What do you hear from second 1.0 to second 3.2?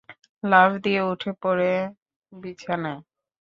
উঠে পড়ে বিছানায়।